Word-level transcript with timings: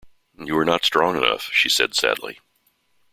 "You 0.43 0.57
are 0.57 0.65
not 0.65 0.83
strong 0.83 1.15
enough," 1.15 1.51
she 1.53 1.69
said 1.69 1.93
sadly. 1.93 2.39